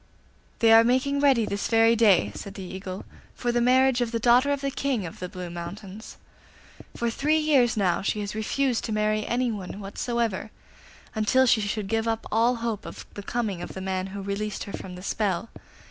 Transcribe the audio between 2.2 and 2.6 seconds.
said